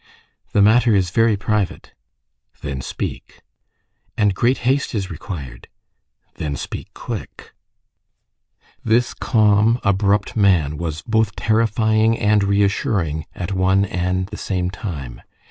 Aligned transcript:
"The 0.53 0.63
matter 0.63 0.95
is 0.95 1.11
very 1.11 1.37
private." 1.37 1.93
"Then 2.63 2.81
speak." 2.81 3.43
"And 4.17 4.33
great 4.33 4.57
haste 4.65 4.95
is 4.95 5.11
required." 5.11 5.67
"Then 6.37 6.55
speak 6.55 6.91
quick." 6.95 7.53
This 8.83 9.13
calm, 9.13 9.79
abrupt 9.83 10.35
man 10.35 10.77
was 10.77 11.03
both 11.03 11.35
terrifying 11.35 12.17
and 12.17 12.43
reassuring 12.43 13.27
at 13.35 13.51
one 13.51 13.85
and 13.85 14.25
the 14.25 14.37
same 14.37 14.71
time. 14.71 15.21